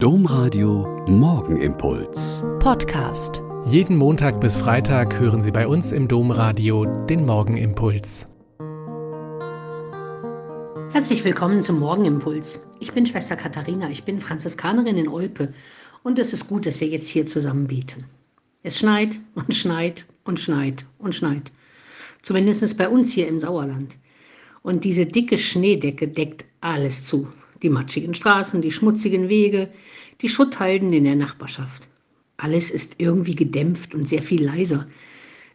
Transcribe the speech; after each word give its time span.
Domradio 0.00 1.04
Morgenimpuls. 1.08 2.44
Podcast. 2.60 3.42
Jeden 3.64 3.96
Montag 3.96 4.40
bis 4.40 4.56
Freitag 4.56 5.18
hören 5.18 5.42
Sie 5.42 5.50
bei 5.50 5.66
uns 5.66 5.90
im 5.90 6.06
Domradio 6.06 6.84
den 7.06 7.26
Morgenimpuls. 7.26 8.28
Herzlich 10.92 11.24
willkommen 11.24 11.62
zum 11.62 11.80
Morgenimpuls. 11.80 12.64
Ich 12.78 12.92
bin 12.92 13.06
Schwester 13.06 13.34
Katharina, 13.34 13.90
ich 13.90 14.04
bin 14.04 14.20
Franziskanerin 14.20 14.98
in 14.98 15.08
Olpe 15.08 15.52
und 16.04 16.20
es 16.20 16.32
ist 16.32 16.46
gut, 16.46 16.66
dass 16.66 16.80
wir 16.80 16.86
jetzt 16.86 17.08
hier 17.08 17.26
zusammen 17.26 17.66
beten. 17.66 18.04
Es 18.62 18.78
schneit 18.78 19.18
und 19.34 19.52
schneit 19.52 20.06
und 20.22 20.38
schneit 20.38 20.84
und 21.00 21.16
schneit. 21.16 21.50
Zumindest 22.22 22.78
bei 22.78 22.88
uns 22.88 23.12
hier 23.12 23.26
im 23.26 23.40
Sauerland. 23.40 23.96
Und 24.62 24.84
diese 24.84 25.06
dicke 25.06 25.38
Schneedecke 25.38 26.06
deckt 26.06 26.44
alles 26.60 27.04
zu. 27.04 27.26
Die 27.62 27.68
matschigen 27.68 28.14
Straßen, 28.14 28.62
die 28.62 28.72
schmutzigen 28.72 29.28
Wege, 29.28 29.68
die 30.20 30.28
Schutthalden 30.28 30.92
in 30.92 31.04
der 31.04 31.16
Nachbarschaft. 31.16 31.88
Alles 32.36 32.70
ist 32.70 32.94
irgendwie 32.98 33.34
gedämpft 33.34 33.94
und 33.94 34.08
sehr 34.08 34.22
viel 34.22 34.44
leiser. 34.44 34.86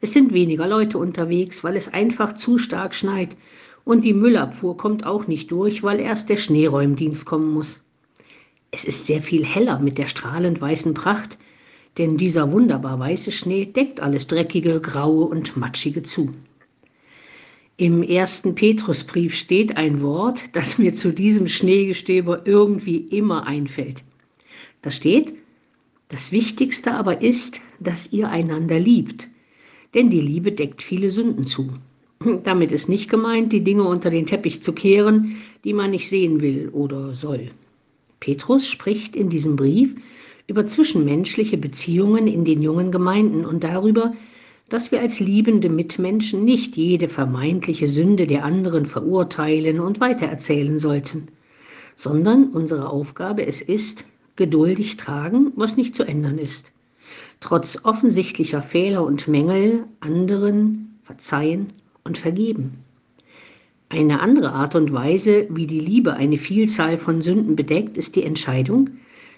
Es 0.00 0.12
sind 0.12 0.32
weniger 0.32 0.66
Leute 0.66 0.98
unterwegs, 0.98 1.62
weil 1.62 1.76
es 1.76 1.92
einfach 1.92 2.34
zu 2.34 2.58
stark 2.58 2.94
schneit. 2.94 3.36
Und 3.84 4.04
die 4.04 4.14
Müllabfuhr 4.14 4.76
kommt 4.76 5.06
auch 5.06 5.28
nicht 5.28 5.52
durch, 5.52 5.82
weil 5.84 6.00
erst 6.00 6.28
der 6.28 6.36
Schneeräumdienst 6.36 7.24
kommen 7.24 7.52
muss. 7.52 7.80
Es 8.72 8.84
ist 8.84 9.06
sehr 9.06 9.22
viel 9.22 9.44
heller 9.44 9.78
mit 9.78 9.98
der 9.98 10.08
strahlend 10.08 10.60
weißen 10.60 10.94
Pracht, 10.94 11.38
denn 11.98 12.16
dieser 12.16 12.50
wunderbar 12.50 12.98
weiße 12.98 13.30
Schnee 13.30 13.66
deckt 13.66 14.00
alles 14.00 14.26
Dreckige, 14.26 14.80
Graue 14.80 15.26
und 15.26 15.56
Matschige 15.56 16.02
zu. 16.02 16.30
Im 17.78 18.02
ersten 18.02 18.54
Petrusbrief 18.54 19.34
steht 19.34 19.76
ein 19.76 20.02
Wort, 20.02 20.44
das 20.52 20.78
mir 20.78 20.92
zu 20.92 21.10
diesem 21.12 21.48
Schneegestöber 21.48 22.46
irgendwie 22.46 22.98
immer 22.98 23.46
einfällt. 23.46 24.04
Da 24.82 24.90
steht, 24.90 25.34
das 26.08 26.32
Wichtigste 26.32 26.92
aber 26.92 27.22
ist, 27.22 27.60
dass 27.80 28.12
ihr 28.12 28.28
einander 28.28 28.78
liebt, 28.78 29.28
denn 29.94 30.10
die 30.10 30.20
Liebe 30.20 30.52
deckt 30.52 30.82
viele 30.82 31.10
Sünden 31.10 31.46
zu. 31.46 31.72
Damit 32.44 32.72
ist 32.72 32.90
nicht 32.90 33.08
gemeint, 33.08 33.52
die 33.52 33.64
Dinge 33.64 33.84
unter 33.84 34.10
den 34.10 34.26
Teppich 34.26 34.62
zu 34.62 34.74
kehren, 34.74 35.36
die 35.64 35.72
man 35.72 35.92
nicht 35.92 36.10
sehen 36.10 36.42
will 36.42 36.68
oder 36.68 37.14
soll. 37.14 37.50
Petrus 38.20 38.66
spricht 38.68 39.16
in 39.16 39.30
diesem 39.30 39.56
Brief 39.56 39.96
über 40.46 40.66
zwischenmenschliche 40.66 41.56
Beziehungen 41.56 42.26
in 42.26 42.44
den 42.44 42.62
jungen 42.62 42.92
Gemeinden 42.92 43.46
und 43.46 43.64
darüber, 43.64 44.12
dass 44.72 44.90
wir 44.90 45.00
als 45.00 45.20
liebende 45.20 45.68
Mitmenschen 45.68 46.46
nicht 46.46 46.78
jede 46.78 47.06
vermeintliche 47.06 47.88
Sünde 47.88 48.26
der 48.26 48.42
anderen 48.42 48.86
verurteilen 48.86 49.80
und 49.80 50.00
weitererzählen 50.00 50.78
sollten, 50.78 51.28
sondern 51.94 52.48
unsere 52.48 52.88
Aufgabe 52.88 53.46
es 53.46 53.60
ist, 53.60 54.06
geduldig 54.34 54.96
tragen, 54.96 55.52
was 55.56 55.76
nicht 55.76 55.94
zu 55.94 56.04
ändern 56.04 56.38
ist, 56.38 56.72
trotz 57.40 57.84
offensichtlicher 57.84 58.62
Fehler 58.62 59.04
und 59.04 59.28
Mängel 59.28 59.84
anderen 60.00 60.98
verzeihen 61.02 61.74
und 62.04 62.16
vergeben. 62.16 62.78
Eine 63.90 64.20
andere 64.20 64.52
Art 64.52 64.74
und 64.74 64.90
Weise, 64.90 65.48
wie 65.50 65.66
die 65.66 65.80
Liebe 65.80 66.14
eine 66.14 66.38
Vielzahl 66.38 66.96
von 66.96 67.20
Sünden 67.20 67.56
bedeckt, 67.56 67.98
ist 67.98 68.16
die 68.16 68.24
Entscheidung, 68.24 68.88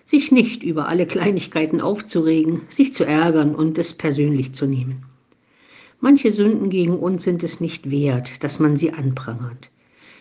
sich 0.04 0.30
nicht 0.30 0.62
über 0.62 0.86
alle 0.86 1.06
Kleinigkeiten 1.06 1.80
aufzuregen, 1.80 2.60
sich 2.68 2.94
zu 2.94 3.04
ärgern 3.04 3.56
und 3.56 3.78
es 3.78 3.94
persönlich 3.94 4.52
zu 4.52 4.66
nehmen. 4.66 5.02
Manche 6.00 6.32
Sünden 6.32 6.70
gegen 6.70 6.98
uns 6.98 7.24
sind 7.24 7.42
es 7.42 7.60
nicht 7.60 7.90
wert, 7.90 8.42
dass 8.44 8.58
man 8.58 8.76
sie 8.76 8.92
anprangert. 8.92 9.70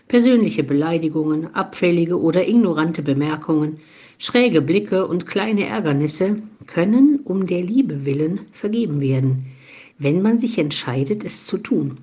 Persönliche 0.08 0.64
Beleidigungen, 0.64 1.54
abfällige 1.56 2.20
oder 2.20 2.48
ignorante 2.48 3.02
Bemerkungen, 3.02 3.80
schräge 4.18 4.62
Blicke 4.62 5.08
und 5.08 5.26
kleine 5.26 5.66
Ärgernisse 5.66 6.38
können 6.68 7.20
um 7.24 7.46
der 7.46 7.62
Liebe 7.62 8.06
willen 8.06 8.42
vergeben 8.52 9.02
werden, 9.02 9.46
wenn 10.00 10.22
man 10.22 10.40
sich 10.40 10.58
entscheidet, 10.58 11.24
es 11.24 11.46
zu 11.46 11.58
tun. 11.58 11.98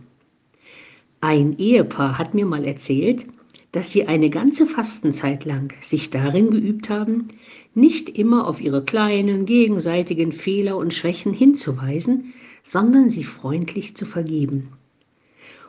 Ein 1.21 1.59
Ehepaar 1.59 2.19
hat 2.19 2.35
mir 2.35 2.47
mal 2.47 2.65
erzählt, 2.65 3.27
dass 3.73 3.91
sie 3.91 4.07
eine 4.07 4.31
ganze 4.31 4.67
Fastenzeit 4.67 5.45
lang 5.45 5.73
sich 5.81 6.11
darin 6.11 6.51
geübt 6.51 6.91
haben, 6.91 7.29
nicht 7.75 8.09
immer 8.09 8.47
auf 8.47 8.61
ihre 8.61 8.85
kleinen 8.85 9.47
gegenseitigen 9.47 10.33
Fehler 10.33 10.77
und 10.77 10.93
Schwächen 10.93 11.33
hinzuweisen, 11.33 12.33
sondern 12.63 13.11
sie 13.11 13.25
freundlich 13.25 13.97
zu 13.97 14.07
vergeben. 14.07 14.71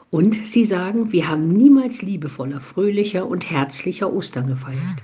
Und 0.10 0.36
sie 0.48 0.66
sagen, 0.66 1.12
wir 1.12 1.30
haben 1.30 1.48
niemals 1.48 2.02
liebevoller, 2.02 2.60
fröhlicher 2.60 3.28
und 3.28 3.50
herzlicher 3.50 4.12
Ostern 4.12 4.48
gefeiert. 4.48 5.04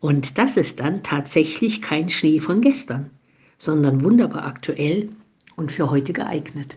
Und 0.00 0.36
das 0.36 0.58
ist 0.58 0.80
dann 0.80 1.02
tatsächlich 1.02 1.80
kein 1.80 2.10
Schnee 2.10 2.38
von 2.38 2.60
gestern, 2.60 3.08
sondern 3.56 4.04
wunderbar 4.04 4.44
aktuell 4.44 5.08
und 5.56 5.72
für 5.72 5.90
heute 5.90 6.12
geeignet. 6.12 6.76